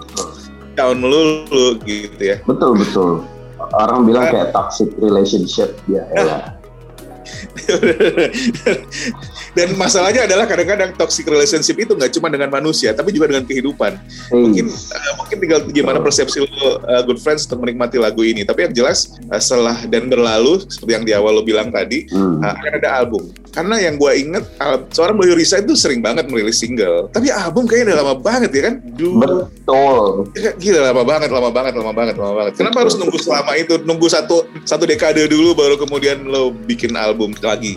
down 0.76 1.00
melulu 1.00 1.80
gitu 1.88 2.20
ya. 2.20 2.36
Betul 2.44 2.76
betul. 2.76 3.24
Orang 3.76 4.08
bilang 4.08 4.28
nah. 4.28 4.32
kayak 4.32 4.48
toxic 4.52 4.92
relationship 5.00 5.76
ya. 5.88 6.04
ya. 6.12 6.56
Dan 9.54 9.74
masalahnya 9.74 10.30
adalah 10.30 10.46
kadang-kadang 10.46 10.94
toxic 10.94 11.26
relationship 11.26 11.74
itu 11.78 11.92
nggak 11.94 12.14
cuma 12.14 12.30
dengan 12.30 12.50
manusia, 12.50 12.94
tapi 12.94 13.10
juga 13.10 13.30
dengan 13.30 13.44
kehidupan. 13.46 13.98
Hmm. 14.30 14.50
Mungkin 14.50 14.66
uh, 14.70 15.12
mungkin 15.18 15.36
tinggal 15.42 15.60
gimana 15.70 15.98
persepsi 15.98 16.42
lo 16.42 16.78
uh, 16.86 17.02
good 17.02 17.18
friends 17.18 17.50
untuk 17.50 17.66
menikmati 17.66 17.98
lagu 17.98 18.22
ini. 18.22 18.46
Tapi 18.46 18.70
yang 18.70 18.74
jelas 18.74 19.10
uh, 19.30 19.40
setelah 19.42 19.82
dan 19.90 20.06
berlalu 20.06 20.62
seperti 20.70 20.92
yang 20.94 21.04
di 21.06 21.12
awal 21.14 21.38
lo 21.38 21.42
bilang 21.42 21.74
tadi 21.74 22.06
hmm. 22.10 22.42
uh, 22.42 22.52
akan 22.54 22.72
ada 22.78 22.88
album. 23.02 23.22
Karena 23.50 23.82
yang 23.82 23.98
gue 23.98 24.12
inget 24.14 24.44
uh, 24.62 24.78
seorang 24.94 25.18
Boy 25.18 25.34
Risa 25.34 25.58
itu 25.58 25.74
sering 25.74 25.98
banget 25.98 26.30
merilis 26.30 26.62
single. 26.62 27.10
Tapi 27.10 27.34
album 27.34 27.66
kayaknya 27.66 27.94
udah 27.94 27.98
lama 28.06 28.14
banget 28.22 28.50
ya 28.54 28.62
kan? 28.70 28.74
Duh. 28.94 29.18
Betul. 29.18 30.30
Ya, 30.38 30.54
gila 30.54 30.94
lama 30.94 31.02
banget, 31.02 31.28
lama 31.34 31.50
banget, 31.50 31.72
lama 31.74 31.92
banget, 31.92 32.14
lama 32.14 32.34
banget. 32.38 32.52
Kenapa 32.54 32.86
harus 32.86 32.94
nunggu 32.94 33.18
selama 33.18 33.52
itu? 33.58 33.74
Nunggu 33.82 34.06
satu 34.06 34.46
satu 34.62 34.86
dekade 34.86 35.26
dulu 35.26 35.58
baru 35.58 35.74
kemudian 35.74 36.22
lo 36.30 36.54
bikin 36.54 36.94
album 36.94 37.34
lagi? 37.42 37.74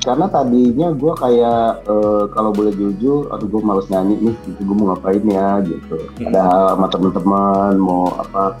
Karena 0.00 0.24
tadinya 0.30 0.88
gue 0.94 1.12
kayak 1.18 1.84
uh, 1.84 2.24
kalau 2.32 2.54
boleh 2.54 2.72
jujur, 2.72 3.28
aduh 3.28 3.44
gue 3.44 3.60
males 3.60 3.90
nyanyi 3.92 4.30
nih, 4.30 4.36
gitu, 4.46 4.60
gue 4.64 4.76
mau 4.78 4.94
ngapain 4.94 5.20
ya 5.26 5.60
gitu. 5.66 5.96
Hmm. 5.98 6.32
Ada 6.32 6.44
sama 6.72 6.86
teman-teman 6.88 7.72
mau 7.76 8.08
apa 8.16 8.56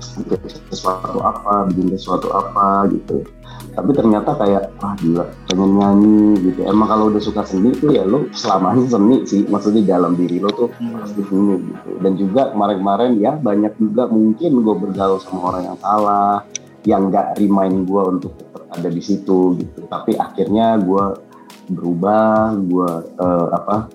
sesuatu 0.68 1.22
apa, 1.24 1.70
bikin 1.72 1.96
sesuatu 1.96 2.28
apa 2.34 2.90
gitu. 2.92 3.24
Tapi 3.48 3.90
ternyata 3.94 4.34
kayak 4.34 4.74
ah 4.82 4.92
gila 4.98 5.24
pengen 5.46 5.70
nyanyi 5.78 6.50
gitu. 6.50 6.60
Emang 6.66 6.90
kalau 6.90 7.08
udah 7.08 7.22
suka 7.22 7.46
seni 7.46 7.72
tuh 7.78 7.94
ya 7.94 8.02
lo 8.02 8.26
selamanya 8.34 8.84
seni 8.90 9.22
sih, 9.24 9.46
maksudnya 9.46 9.96
dalam 9.96 10.18
diri 10.18 10.42
lo 10.42 10.50
tuh 10.52 10.68
hmm. 10.74 10.98
pasti 10.98 11.22
seni 11.24 11.56
gitu. 11.62 11.90
Dan 12.02 12.12
juga 12.18 12.52
kemarin-kemarin 12.52 13.16
ya 13.22 13.38
banyak 13.38 13.72
juga 13.78 14.10
mungkin 14.10 14.50
gue 14.60 14.74
bergaul 14.74 15.22
sama 15.22 15.54
orang 15.54 15.62
yang 15.72 15.78
salah, 15.78 16.42
yang 16.88 17.12
nggak 17.12 17.36
remind 17.36 17.84
gue 17.84 18.02
untuk 18.16 18.32
ada 18.72 18.88
di 18.88 19.02
situ 19.04 19.60
gitu. 19.60 19.84
Tapi 19.92 20.16
akhirnya 20.16 20.80
gue 20.80 21.04
berubah 21.68 22.56
gue 22.64 22.90
uh, 23.20 23.48
apa 23.52 23.92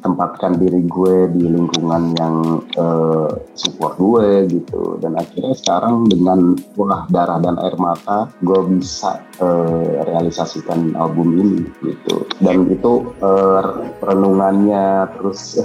tempatkan 0.00 0.56
diri 0.56 0.80
gue 0.88 1.28
di 1.36 1.44
lingkungan 1.44 2.16
yang 2.16 2.64
uh, 2.80 3.28
support 3.52 4.00
gue 4.00 4.48
gitu 4.48 4.96
dan 5.04 5.16
akhirnya 5.20 5.52
sekarang 5.52 6.08
dengan 6.08 6.56
wah 6.74 7.04
darah 7.12 7.36
dan 7.38 7.60
air 7.60 7.76
mata 7.76 8.32
gue 8.40 8.60
bisa 8.80 9.20
uh, 9.44 10.00
realisasikan 10.08 10.96
album 10.96 11.36
ini 11.36 11.60
gitu 11.84 12.24
dan 12.40 12.64
itu 12.72 13.12
uh, 13.20 13.92
renungannya 14.00 15.04
terus 15.20 15.60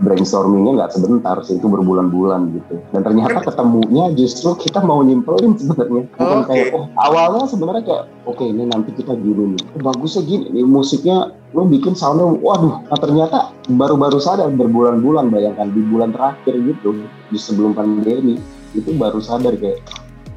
brainstormingnya 0.00 0.72
nggak 0.82 0.92
sebentar 0.92 1.36
sih 1.44 1.60
itu 1.60 1.66
berbulan-bulan 1.68 2.52
gitu. 2.56 2.80
Dan 2.92 3.00
ternyata 3.04 3.44
ketemunya 3.44 4.12
justru 4.16 4.56
kita 4.56 4.80
mau 4.82 5.00
nyimpelin 5.04 5.56
sebenarnya. 5.56 6.02
Bukan 6.16 6.40
okay. 6.44 6.48
kayak 6.48 6.66
oh 6.76 6.84
awalnya 7.00 7.46
sebenarnya 7.48 7.82
kayak 7.84 8.04
oke 8.24 8.36
okay, 8.36 8.46
ini 8.50 8.64
nanti 8.68 8.90
kita 8.96 9.12
gini 9.16 9.56
nih. 9.56 9.62
Oh, 9.76 9.80
bagusnya 9.84 10.22
gini 10.24 10.46
nih 10.52 10.64
musiknya 10.64 11.34
lo 11.52 11.68
bikin 11.68 11.94
soundnya 11.96 12.26
waduh. 12.40 12.82
Nah 12.88 12.98
ternyata 12.98 13.38
baru-baru 13.72 14.18
sadar 14.18 14.48
berbulan-bulan 14.52 15.28
bayangkan 15.28 15.70
di 15.72 15.82
bulan 15.86 16.10
terakhir 16.12 16.54
gitu 16.56 16.96
di 17.30 17.38
sebelum 17.38 17.76
pandemi 17.76 18.40
itu 18.76 18.90
baru 18.96 19.20
sadar 19.20 19.56
kayak 19.56 19.80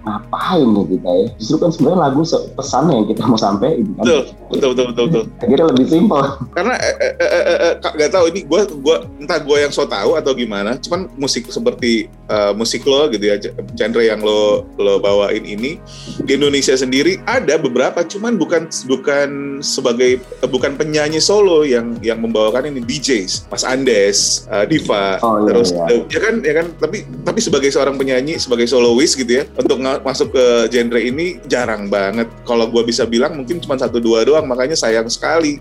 ngapain 0.06 0.68
nih 0.68 0.86
kita 0.96 1.10
ya 1.12 1.28
justru 1.38 1.58
kan 1.60 1.70
sebenarnya 1.76 2.00
lagu 2.00 2.22
pesannya 2.56 2.94
yang 3.04 3.08
kita 3.12 3.22
mau 3.28 3.40
sampaikan 3.40 3.88
kan 4.00 4.04
betul 4.04 4.22
betul 4.50 4.70
betul 4.72 4.86
betul, 4.90 5.06
betul. 5.08 5.24
akhirnya 5.44 5.66
lebih 5.76 5.86
simpel 5.88 6.22
karena 6.56 6.74
eh, 6.80 6.96
eh, 7.00 7.14
eh, 7.20 7.44
eh, 7.44 7.58
eh 7.70 7.74
gak 7.80 8.12
tahu 8.12 8.26
ini 8.34 8.42
gue 8.48 8.62
gua 8.82 8.96
entah 9.20 9.40
gue 9.42 9.58
yang 9.60 9.74
so 9.74 9.86
tahu 9.86 10.16
atau 10.16 10.32
gimana 10.34 10.80
cuman 10.80 11.12
musik 11.20 11.50
seperti 11.52 12.08
uh, 12.32 12.56
musik 12.56 12.86
lo 12.88 13.10
gitu 13.12 13.26
ya 13.26 13.36
genre 13.76 14.04
yang 14.04 14.22
lo 14.24 14.66
lo 14.80 14.98
bawain 15.02 15.44
ini 15.44 15.78
di 16.24 16.32
Indonesia 16.34 16.74
sendiri 16.74 17.20
ada 17.28 17.60
beberapa 17.60 18.02
cuman 18.06 18.40
bukan 18.40 18.72
bukan 18.88 19.60
sebagai 19.60 20.24
bukan 20.48 20.80
penyanyi 20.80 21.20
solo 21.20 21.68
yang 21.68 22.00
yang 22.00 22.24
membawakan 22.24 22.72
ini 22.72 22.82
DJs 22.82 23.52
Mas 23.52 23.64
Andes 23.68 24.48
uh, 24.50 24.64
Diva 24.64 25.20
oh, 25.22 25.44
iya, 25.44 25.48
terus 25.52 25.70
iya. 25.76 25.98
ya 26.08 26.20
kan 26.20 26.36
ya 26.42 26.54
kan 26.64 26.68
tapi 26.80 26.98
tapi 27.26 27.40
sebagai 27.44 27.70
seorang 27.70 27.96
penyanyi 28.00 28.40
sebagai 28.40 28.66
solois 28.70 29.14
gitu 29.14 29.30
ya 29.30 29.44
untuk 29.58 29.78
masuk 30.06 30.30
ke 30.36 30.46
genre 30.70 31.02
ini 31.02 31.42
jarang 31.50 31.90
banget. 31.90 32.30
Kalau 32.46 32.70
gue 32.70 32.84
bisa 32.86 33.10
bilang 33.10 33.42
mungkin 33.42 33.58
cuma 33.58 33.76
satu 33.76 33.98
dua 33.98 34.22
doang, 34.22 34.46
makanya 34.46 34.78
sayang 34.78 35.10
sekali. 35.10 35.58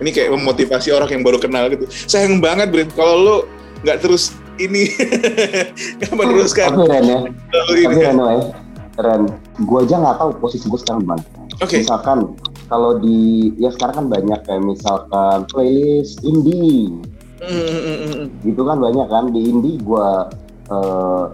Ini 0.00 0.10
kayak 0.12 0.32
memotivasi 0.32 0.92
orang 0.92 1.12
yang 1.12 1.22
baru 1.24 1.36
kenal 1.36 1.68
gitu. 1.68 1.84
Sayang 1.88 2.40
banget, 2.40 2.72
Brin. 2.72 2.88
Kalau 2.92 3.14
lo 3.20 3.36
nggak 3.84 4.00
terus 4.00 4.32
ini 4.56 4.88
nggak 6.00 6.14
meneruskan. 6.16 6.72
Tapi 6.72 6.84
Ren 6.88 7.04
ya. 7.04 7.20
Tapi 7.28 7.80
Ren 7.92 8.16
ya. 8.16 8.40
Ren, 8.96 9.22
gue 9.60 9.78
aja 9.84 10.00
nggak 10.00 10.16
tahu 10.16 10.30
posisi 10.40 10.72
gue 10.72 10.80
sekarang 10.80 11.04
gimana. 11.04 11.22
Okay. 11.60 11.84
Misalkan 11.84 12.32
kalau 12.72 12.96
di 12.96 13.52
ya 13.60 13.68
sekarang 13.72 13.94
kan 14.04 14.06
banyak 14.08 14.40
kayak 14.48 14.64
misalkan 14.64 15.44
playlist 15.52 16.24
indie. 16.24 16.92
Mm 17.44 17.52
-hmm. 17.52 18.22
Gitu 18.40 18.62
kan 18.64 18.80
banyak 18.80 19.06
kan 19.12 19.28
di 19.36 19.40
indie 19.52 19.76
gue 19.84 20.08
uh, 20.70 21.24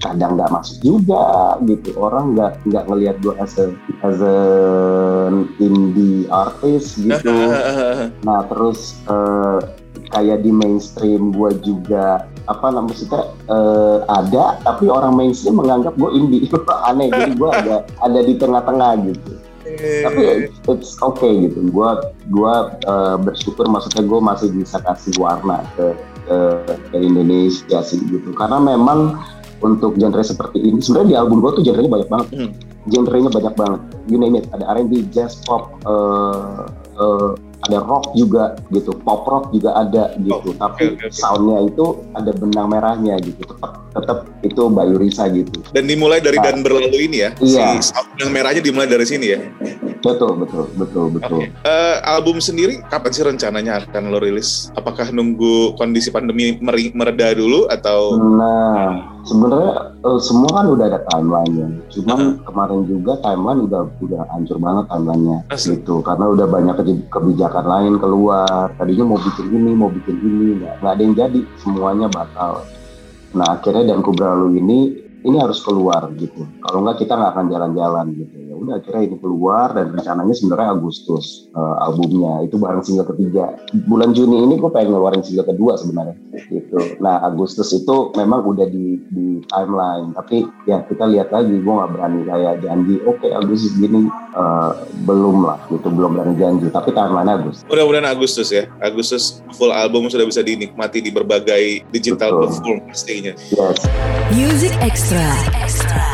kadang 0.00 0.36
nggak 0.36 0.52
masuk 0.52 0.78
juga 0.84 1.56
gitu. 1.64 1.96
Orang 1.96 2.36
nggak 2.36 2.60
nggak 2.68 2.84
ngelihat 2.88 3.16
gue 3.24 3.34
as 3.40 3.56
a 3.58 3.72
as 4.04 4.18
a 4.20 4.36
indie 5.60 6.28
artist 6.28 7.00
gitu. 7.00 7.32
Nah 8.26 8.46
terus 8.48 8.98
uh, 9.08 9.60
kayak 10.12 10.44
di 10.44 10.52
mainstream 10.52 11.32
gue 11.32 11.50
juga 11.64 12.28
apa 12.50 12.66
namanya 12.74 12.96
kita 12.98 13.20
uh, 13.48 13.98
ada 14.10 14.58
tapi 14.66 14.90
orang 14.90 15.16
mainstream 15.16 15.56
menganggap 15.58 15.96
gue 15.96 16.10
indie. 16.12 16.48
Aneh 16.88 17.08
jadi 17.08 17.32
gue 17.32 17.50
ada 17.64 17.76
ada 18.04 18.20
di 18.20 18.34
tengah-tengah 18.36 18.92
gitu. 19.08 19.32
Tapi 19.72 20.52
it's 20.68 20.98
okay 21.00 21.48
gitu. 21.48 21.70
Gue 21.72 21.90
gue 22.28 22.54
uh, 22.84 23.16
bersyukur 23.16 23.64
maksudnya 23.70 24.04
gue 24.04 24.20
masih 24.20 24.48
bisa 24.52 24.82
kasih 24.84 25.16
warna 25.16 25.64
ke 25.78 25.96
ke, 26.26 26.98
Indonesia 26.98 27.78
sih 27.82 28.00
gitu. 28.08 28.32
Karena 28.34 28.58
memang 28.62 29.18
untuk 29.62 29.94
genre 29.94 30.22
seperti 30.22 30.58
ini 30.58 30.82
sebenarnya 30.82 31.08
di 31.08 31.16
album 31.18 31.38
gue 31.38 31.50
tuh 31.60 31.62
genrenya 31.62 31.90
banyak 31.90 32.10
banget. 32.10 32.28
Hmm. 32.34 32.52
genrenya 32.90 33.30
banyak 33.30 33.54
banget. 33.54 33.80
You 34.10 34.18
name 34.18 34.42
it. 34.42 34.50
Ada 34.50 34.66
R&B 34.74 35.06
jazz 35.14 35.38
pop 35.46 35.78
uh, 35.86 36.66
uh, 36.98 37.30
ada 37.70 37.78
rock 37.86 38.10
juga 38.18 38.58
gitu. 38.74 38.90
Pop 39.06 39.22
rock 39.22 39.54
juga 39.54 39.78
ada 39.78 40.10
gitu. 40.18 40.50
Oh, 40.50 40.56
tapi 40.58 40.98
okay, 40.98 41.06
okay, 41.06 41.14
soundnya 41.14 41.70
itu 41.70 42.02
ada 42.18 42.34
benang 42.34 42.74
merahnya 42.74 43.22
gitu. 43.22 43.38
Tetap 43.46 43.86
tetap 43.94 44.18
itu 44.42 44.62
Bayu 44.66 44.98
Risa 44.98 45.30
gitu. 45.30 45.62
Dan 45.70 45.86
dimulai 45.86 46.18
dari 46.18 46.42
nah, 46.42 46.50
dan 46.50 46.66
berlalu 46.66 47.06
ini 47.06 47.16
ya. 47.22 47.30
Iya. 47.38 47.78
si 47.78 47.94
benang 48.18 48.34
merahnya 48.34 48.62
dimulai 48.66 48.90
dari 48.90 49.06
sini 49.06 49.26
ya 49.30 49.38
Betul, 50.02 50.34
betul, 50.42 50.66
betul, 50.74 51.06
betul. 51.14 51.38
Okay. 51.46 51.54
Uh, 51.62 51.70
eh, 51.70 51.96
album 52.10 52.42
sendiri 52.42 52.82
kapan 52.90 53.10
sih 53.14 53.22
rencananya 53.22 53.86
akan 53.86 54.10
lo 54.10 54.18
rilis? 54.18 54.74
Apakah 54.74 55.14
nunggu 55.14 55.78
kondisi 55.78 56.10
pandemi 56.10 56.58
mereda 56.90 57.30
dulu 57.38 57.70
atau? 57.70 58.18
Nah, 58.18 59.22
sebenarnya 59.22 59.94
uh, 60.02 60.18
semua 60.18 60.50
kan 60.58 60.66
udah 60.74 60.84
ada 60.90 61.00
timelinenya. 61.06 61.66
Cuman 61.94 62.18
uh 62.18 62.18
-huh. 62.18 62.34
kemarin 62.50 62.80
juga 62.90 63.12
timeline 63.22 63.60
udah 63.70 63.82
udah 64.02 64.22
hancur 64.34 64.58
banget 64.58 64.84
timelinenya 64.90 65.38
gitu. 65.54 65.94
Karena 66.02 66.24
udah 66.34 66.46
banyak 66.50 66.76
kebijakan 67.06 67.64
lain 67.64 67.94
keluar. 68.02 68.74
Tadinya 68.74 69.14
mau 69.14 69.18
bikin 69.22 69.46
ini, 69.54 69.70
mau 69.70 69.90
bikin 69.94 70.16
ini, 70.18 70.46
nggak 70.66 70.82
ada 70.82 71.02
yang 71.02 71.14
jadi. 71.14 71.40
Semuanya 71.62 72.10
batal. 72.10 72.66
Nah 73.38 73.46
akhirnya 73.54 73.94
dan 73.94 74.02
Kubra 74.02 74.34
ini 74.50 74.98
ini 75.22 75.36
harus 75.38 75.62
keluar 75.62 76.10
gitu. 76.18 76.42
Kalau 76.58 76.82
nggak 76.82 77.06
kita 77.06 77.14
nggak 77.14 77.32
akan 77.38 77.46
jalan-jalan 77.46 78.06
gitu 78.18 78.34
ya 78.34 78.41
udah 78.62 78.78
akhirnya 78.78 79.02
ini 79.10 79.16
keluar 79.18 79.74
dan 79.74 79.90
rencananya 79.90 80.34
sebenarnya 80.34 80.68
Agustus 80.78 81.50
uh, 81.52 81.84
albumnya. 81.84 82.46
Itu 82.46 82.56
bareng 82.62 82.82
single 82.86 83.10
ketiga. 83.10 83.58
Bulan 83.90 84.14
Juni 84.14 84.46
ini 84.46 84.54
gue 84.56 84.70
pengen 84.70 84.94
ngeluarin 84.94 85.26
single 85.26 85.50
kedua 85.50 85.74
sebenarnya 85.76 86.16
gitu. 86.48 86.78
Nah 87.02 87.20
Agustus 87.26 87.74
itu 87.74 88.14
memang 88.14 88.46
udah 88.46 88.66
di 88.70 89.02
di 89.10 89.42
timeline. 89.50 90.14
Tapi 90.14 90.46
ya 90.70 90.86
kita 90.86 91.10
lihat 91.10 91.34
lagi. 91.34 91.58
Gue 91.58 91.74
nggak 91.74 91.90
berani 91.92 92.20
kayak 92.24 92.54
janji 92.62 92.94
oke 93.02 93.18
okay, 93.18 93.30
Agustus 93.34 93.74
gini. 93.76 94.06
Uh, 94.32 94.72
belum 95.04 95.44
lah 95.44 95.58
gitu. 95.68 95.90
Belum 95.90 96.14
berani 96.14 96.38
janji. 96.38 96.70
Tapi 96.70 96.94
timeline 96.94 97.28
Agustus. 97.28 97.66
Mudah-mudahan 97.66 98.08
Agustus 98.08 98.48
ya. 98.54 98.70
Agustus 98.78 99.42
full 99.58 99.74
album 99.74 100.06
sudah 100.06 100.24
bisa 100.24 100.40
dinikmati 100.40 101.02
di 101.02 101.10
berbagai 101.10 101.84
digital 101.90 102.38
Betul. 102.38 102.40
platform 102.46 102.78
pastinya. 102.86 103.32
Yes. 103.50 103.78
Music 104.32 104.72
Extra. 104.80 105.26
Extra 105.60 106.11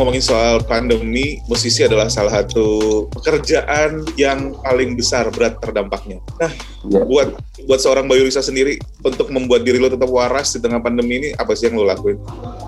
ngomongin 0.00 0.24
soal 0.24 0.64
pandemi, 0.64 1.44
musisi 1.44 1.84
adalah 1.84 2.08
salah 2.08 2.40
satu 2.40 3.04
pekerjaan 3.12 4.00
yang 4.16 4.56
paling 4.64 4.96
besar 4.96 5.28
berat 5.28 5.60
terdampaknya. 5.60 6.24
Nah, 6.40 6.48
yeah. 6.88 7.04
buat 7.04 7.36
buat 7.68 7.80
seorang 7.84 8.08
Bayu 8.08 8.24
Risa 8.24 8.40
sendiri 8.40 8.80
untuk 9.04 9.28
membuat 9.28 9.68
diri 9.68 9.76
lo 9.76 9.92
tetap 9.92 10.08
waras 10.08 10.56
di 10.56 10.64
tengah 10.64 10.80
pandemi 10.80 11.20
ini 11.20 11.28
apa 11.36 11.52
sih 11.52 11.68
yang 11.68 11.76
lo 11.76 11.84
lakuin? 11.84 12.16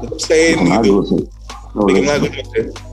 Tetap 0.04 0.18
stay 0.20 0.52
in 0.52 0.68
gitu. 0.68 1.00
Sih. 1.08 1.24
Nulis, 1.72 1.88
bikin 1.88 2.04
lagu 2.04 2.26
ya? 2.28 2.44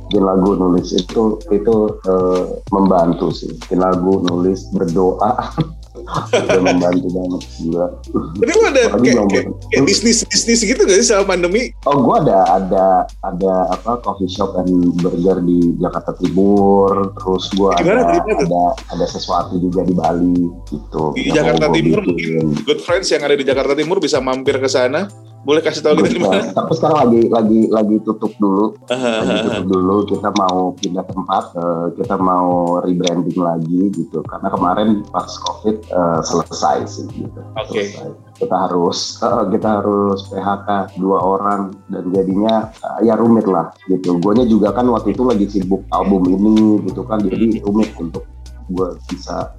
bikin 0.07 0.23
lagu 0.23 0.49
nulis 0.55 0.87
itu 0.95 1.35
itu 1.51 1.75
uh, 2.07 2.63
membantu 2.71 3.27
sih 3.27 3.51
bikin 3.59 3.83
lagu 3.83 4.23
nulis 4.23 4.71
berdoa 4.71 5.35
udah 6.09 6.61
membantu 6.61 7.07
banget 7.13 7.41
juga. 7.61 7.85
Tapi 8.11 8.51
lu 8.51 8.63
ada 8.65 8.81
kayak, 8.97 9.25
kayak, 9.29 9.45
kayak 9.71 9.83
bisnis 9.85 10.17
bisnis 10.25 10.59
gitu 10.65 10.81
gak 10.83 10.97
sih 10.99 11.07
selama 11.07 11.37
pandemi? 11.37 11.71
Oh 11.85 11.97
gue 12.01 12.15
ada 12.25 12.39
ada 12.59 12.85
ada 13.25 13.53
apa 13.69 14.01
coffee 14.01 14.29
shop 14.29 14.57
and 14.59 14.97
burger 14.99 15.39
di 15.45 15.77
Jakarta 15.77 16.17
Timur. 16.17 17.13
Terus 17.15 17.45
gue 17.55 17.69
ada 17.77 18.17
ada 18.17 18.63
ada 18.89 19.05
sesuatu 19.05 19.57
juga 19.61 19.85
di 19.85 19.93
Bali 19.93 20.49
gitu. 20.69 21.13
Di 21.13 21.31
Jakarta 21.31 21.69
Timur 21.69 22.01
mungkin 22.03 22.57
good 22.65 22.81
friends 22.83 23.09
yang 23.13 23.23
ada 23.23 23.35
di 23.37 23.45
Jakarta 23.45 23.73
Timur 23.77 24.01
bisa 24.01 24.17
mampir 24.19 24.57
ke 24.57 24.69
sana 24.69 25.07
boleh 25.43 25.61
kasih 25.63 25.81
tahu 25.81 26.03
kita 26.03 26.09
di 26.11 26.21
mana? 26.21 26.43
Tapi 26.51 26.71
sekarang 26.75 26.97
lagi 27.07 27.21
lagi 27.31 27.61
lagi 27.71 27.95
tutup 28.03 28.33
dulu. 28.37 28.75
lagi 28.89 29.35
tutup 29.47 29.65
dulu. 29.71 29.95
Kita 30.07 30.29
mau 30.35 30.75
pindah 30.75 31.05
tempat. 31.07 31.43
Uh, 31.55 31.87
kita 31.95 32.15
mau 32.19 32.79
rebranding 32.83 33.39
lagi 33.39 33.81
gitu. 33.95 34.19
Karena 34.27 34.51
kemarin 34.51 34.89
pas 35.09 35.31
COVID 35.31 35.75
uh, 35.95 36.19
selesai 36.23 36.77
sih 36.91 37.07
gitu. 37.15 37.39
Oke. 37.55 37.87
Okay. 37.87 38.11
Kita 38.39 38.55
harus 38.67 39.19
uh, 39.23 39.47
kita 39.47 39.79
harus 39.79 40.27
PHK 40.27 40.99
dua 40.99 41.17
orang 41.23 41.71
dan 41.87 42.03
jadinya 42.11 42.71
uh, 42.83 42.99
ya 42.99 43.15
rumit 43.15 43.47
lah 43.47 43.71
gitu. 43.87 44.19
Guanya 44.19 44.43
juga 44.43 44.75
kan 44.75 44.87
waktu 44.91 45.15
itu 45.15 45.23
lagi 45.23 45.45
sibuk 45.47 45.87
album 45.95 46.27
ini 46.27 46.83
gitu 46.87 47.07
kan. 47.07 47.23
Jadi 47.23 47.63
rumit 47.63 47.95
untuk 47.95 48.27
gue 48.69 48.89
bisa 49.09 49.55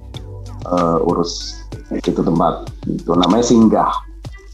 uh, 0.69 1.09
urus 1.09 1.63
itu 1.91 2.21
tempat 2.21 2.69
gitu. 2.87 3.11
Namanya 3.17 3.43
singgah. 3.43 4.10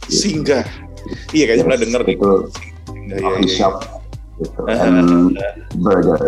Gitu. 0.07 0.15
Singgah 0.15 0.65
iya 1.31 1.43
kayaknya 1.47 1.65
pernah 1.67 1.79
denger 1.79 2.01
itu 2.07 2.31
Iya, 3.07 3.15
iya, 3.23 3.35
iya. 3.39 3.55
shop 3.55 3.75
gitu. 4.43 4.59
and 4.67 5.39
burger. 5.79 6.19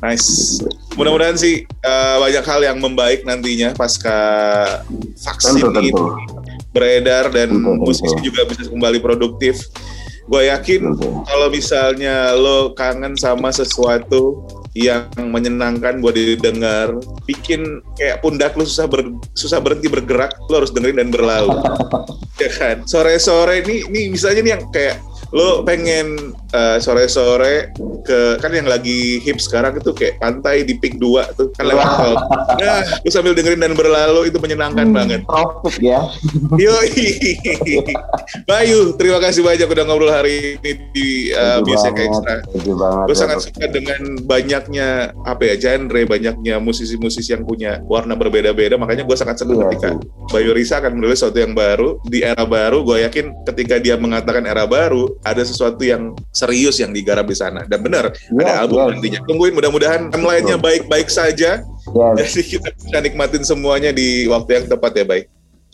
Nice. 0.00 0.62
Mudah-mudahan 0.94 1.34
sih 1.34 1.66
uh, 1.82 2.16
banyak 2.22 2.44
hal 2.46 2.60
yang 2.62 2.78
membaik 2.78 3.26
nantinya 3.26 3.74
pasca 3.74 4.18
vaksin 5.18 5.58
tentu, 5.58 5.82
ini 5.82 5.90
beredar 6.70 7.28
dan 7.34 7.50
tentu, 7.50 7.74
musisi 7.82 8.06
tentu. 8.06 8.30
juga 8.30 8.46
bisa 8.46 8.70
kembali 8.70 8.98
produktif. 9.02 9.66
Gue 10.28 10.46
yakin 10.46 10.92
kalau 11.26 11.48
misalnya 11.50 12.36
lo 12.36 12.76
kangen 12.76 13.16
sama 13.18 13.50
sesuatu 13.50 14.44
yang 14.78 15.10
menyenangkan 15.18 15.98
buat 15.98 16.14
didengar, 16.14 16.94
bikin 17.26 17.82
kayak 17.98 18.22
pundak 18.22 18.54
lu 18.54 18.62
susah 18.62 18.86
ber, 18.86 19.10
susah 19.34 19.58
berhenti 19.58 19.90
bergerak, 19.90 20.38
lu 20.46 20.62
harus 20.62 20.70
dengerin 20.70 21.02
dan 21.02 21.10
berlalu. 21.10 21.50
ya 22.42 22.50
kan? 22.54 22.86
Sore-sore 22.86 23.66
ini 23.66 23.82
ini 23.90 24.14
misalnya 24.14 24.40
nih 24.46 24.52
yang 24.54 24.64
kayak 24.70 24.96
lo 25.34 25.66
pengen 25.66 26.32
uh, 26.54 26.76
sore-sore 26.80 27.72
ke 28.04 28.40
kan 28.40 28.52
yang 28.52 28.68
lagi 28.68 29.20
hip 29.20 29.36
sekarang 29.40 29.76
itu 29.76 29.92
kayak 29.92 30.20
pantai 30.20 30.64
di 30.64 30.76
Pik 30.78 30.96
2 30.96 31.36
tuh 31.36 31.48
kan 31.52 31.68
lewat 31.68 31.86
tol. 32.00 32.14
Nah, 32.58 32.80
lu 33.04 33.10
sambil 33.12 33.32
dengerin 33.36 33.60
dan 33.60 33.74
berlalu 33.76 34.32
itu 34.32 34.38
menyenangkan 34.40 34.88
hmm, 34.88 34.96
banget. 34.96 35.20
Tropik 35.28 35.76
ya. 35.78 36.00
Yo, 36.56 36.74
Bayu, 38.48 38.96
terima 38.96 39.18
kasih 39.20 39.44
banyak 39.44 39.68
udah 39.68 39.84
ngobrol 39.84 40.12
hari 40.12 40.58
ini 40.58 40.72
di 40.92 41.08
uh, 41.34 41.60
Music 41.62 41.94
Extra. 41.96 42.42
Gue 43.04 43.16
sangat 43.16 43.44
suka 43.44 43.68
dengan 43.68 44.18
banyaknya 44.24 45.12
apa 45.22 45.42
ya 45.44 45.54
genre, 45.56 46.02
banyaknya 46.08 46.58
musisi-musisi 46.58 47.36
yang 47.36 47.44
punya 47.44 47.80
warna 47.86 48.16
berbeda-beda. 48.16 48.80
Makanya 48.80 49.04
gue 49.04 49.16
sangat 49.16 49.40
senang 49.44 49.60
iya, 49.60 49.66
ketika 49.70 49.88
Bayu 50.32 50.50
Risa 50.56 50.80
akan 50.80 50.98
menulis 50.98 51.20
sesuatu 51.20 51.38
yang 51.40 51.52
baru 51.52 52.00
di 52.06 52.24
era 52.24 52.44
baru. 52.44 52.82
Gue 52.82 53.04
yakin 53.04 53.46
ketika 53.48 53.76
dia 53.78 53.94
mengatakan 54.00 54.44
era 54.48 54.64
baru, 54.64 55.18
ada 55.22 55.42
sesuatu 55.44 55.82
yang 55.84 56.16
serius 56.38 56.78
yang 56.78 56.94
digarap 56.94 57.26
di 57.26 57.34
sana. 57.34 57.66
Dan 57.66 57.82
benar, 57.82 58.14
yeah, 58.30 58.62
ada 58.62 58.70
album 58.70 58.94
nantinya. 58.94 59.20
Tungguin 59.26 59.54
mudah-mudahan 59.58 60.14
timeline-nya 60.14 60.54
baik-baik 60.54 61.10
saja. 61.10 61.66
Yes. 61.90 62.38
Jadi 62.38 62.42
kita 62.54 62.68
bisa 62.78 62.98
nikmatin 63.02 63.42
semuanya 63.42 63.90
di 63.90 64.30
waktu 64.30 64.62
yang 64.62 64.66
tepat 64.70 64.92
ya, 64.94 65.04
baik. 65.04 65.26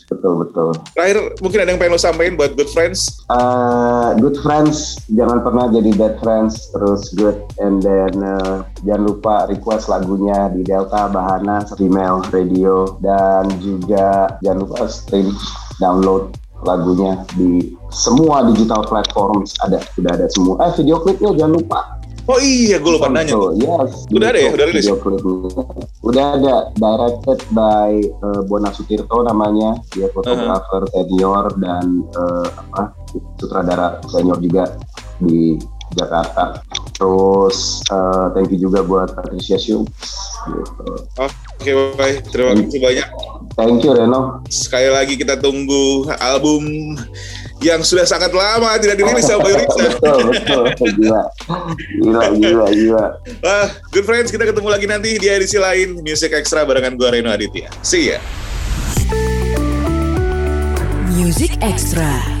Betul 0.05 0.45
betul. 0.45 0.69
Terakhir 0.93 1.17
mungkin 1.41 1.59
ada 1.65 1.69
yang 1.73 1.79
pengen 1.81 1.97
lo 1.97 2.01
sampaikan 2.01 2.37
buat 2.37 2.53
good 2.53 2.69
friends? 2.69 3.25
Uh, 3.25 4.13
good 4.21 4.37
friends 4.45 5.01
jangan 5.09 5.41
pernah 5.41 5.65
jadi 5.73 5.91
bad 5.97 6.15
friends 6.21 6.69
terus 6.69 7.09
good 7.17 7.41
and 7.57 7.81
then 7.81 8.13
uh, 8.21 8.61
jangan 8.85 9.09
lupa 9.09 9.49
request 9.49 9.89
lagunya 9.89 10.53
di 10.53 10.61
Delta 10.61 11.09
Bahana 11.09 11.65
email 11.81 12.21
radio 12.29 13.01
dan 13.01 13.49
juga 13.57 14.37
jangan 14.45 14.59
lupa 14.69 14.85
stream 14.85 15.33
download 15.81 16.37
lagunya 16.63 17.25
di 17.33 17.73
semua 17.95 18.43
digital 18.51 18.83
platform 18.83 19.47
ada 19.63 19.79
sudah 19.95 20.11
ada 20.11 20.27
semua 20.27 20.59
eh 20.67 20.71
video 20.75 20.99
klipnya 20.99 21.31
jangan 21.31 21.55
lupa 21.55 21.81
Oh 22.25 22.41
iya, 22.41 22.81
gue 22.81 22.89
lupa 22.89 23.05
nanya. 23.05 23.37
Yes, 23.53 24.09
udah 24.09 24.33
ada 24.33 24.39
ya, 24.41 24.49
udah 24.49 24.65
rilis. 24.65 24.89
Video 24.89 24.97
Udah 26.01 26.25
ada, 26.33 26.73
directed 26.73 27.37
by 27.53 28.01
uh, 28.25 28.41
Bona 28.49 28.73
Sutirto 28.73 29.21
namanya, 29.21 29.77
dia 29.93 30.09
fotografer 30.09 30.81
uh 30.81 30.89
-huh. 30.89 31.05
senior 31.05 31.45
dan 31.61 32.01
uh, 32.17 32.49
apa 32.49 32.97
sutradara 33.37 34.01
senior 34.09 34.41
juga 34.41 34.73
di 35.21 35.61
Jakarta. 35.93 36.65
Terus 36.97 37.85
uh, 37.93 38.33
thank 38.33 38.49
you 38.49 38.57
juga 38.57 38.81
buat 38.81 39.13
Patricia 39.13 39.61
Shu. 39.61 39.85
Gitu. 40.49 40.85
Oke, 41.21 41.29
okay, 41.61 41.73
baik. 41.93 42.17
Terima 42.33 42.57
kasih 42.57 42.81
banyak. 42.81 43.09
Thank 43.53 43.85
you 43.85 43.93
Reno. 43.93 44.41
Sekali 44.49 44.89
lagi 44.89 45.13
kita 45.13 45.37
tunggu 45.37 46.09
album 46.17 46.97
yang 47.63 47.79
sudah 47.81 48.03
sangat 48.03 48.35
lama 48.35 48.75
tidak 48.81 48.99
dirilis 48.99 49.23
sama 49.23 49.47
Bayu 49.47 49.55
Riksa. 49.63 49.85
betul, 49.95 50.61
betul. 50.67 50.89
Gila. 50.99 51.23
Gila, 52.03 52.23
gila, 52.35 52.65
gila. 52.71 53.05
Wah, 53.39 53.67
good 53.95 54.03
friends, 54.03 54.29
kita 54.33 54.43
ketemu 54.43 54.67
lagi 54.67 54.85
nanti 54.89 55.15
di 55.15 55.27
edisi 55.31 55.55
lain 55.55 56.03
Music 56.03 56.35
Extra 56.35 56.67
barengan 56.67 56.99
gue 56.99 57.07
Reno 57.07 57.31
Aditya. 57.31 57.71
See 57.79 58.11
ya. 58.11 58.19
Music 61.15 61.55
Extra. 61.63 62.34